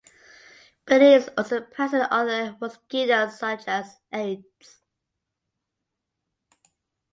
But 0.87 1.03
it 1.03 1.13
is 1.13 1.29
also 1.37 1.61
present 1.61 2.05
in 2.05 2.07
other 2.09 2.57
mosquitos 2.59 3.37
such 3.37 3.67
as 3.67 3.99
"Aedes". 4.11 4.81